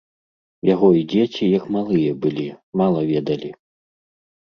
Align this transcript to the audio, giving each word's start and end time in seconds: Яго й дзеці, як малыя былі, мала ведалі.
Яго 0.69 0.87
й 0.99 1.03
дзеці, 1.11 1.51
як 1.57 1.69
малыя 1.77 2.17
былі, 2.25 2.49
мала 2.85 3.09
ведалі. 3.15 3.57